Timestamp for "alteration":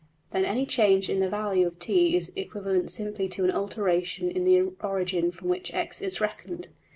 3.51-4.31